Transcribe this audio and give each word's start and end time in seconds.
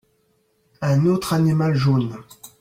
Un 0.81 1.05
autre 1.05 1.33
animal 1.33 1.75
jaune. 1.75 2.11